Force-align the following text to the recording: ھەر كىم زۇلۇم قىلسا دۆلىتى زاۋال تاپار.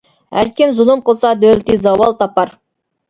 ھەر 0.37 0.47
كىم 0.59 0.71
زۇلۇم 0.79 1.03
قىلسا 1.09 1.33
دۆلىتى 1.43 1.77
زاۋال 1.85 2.17
تاپار. 2.23 2.57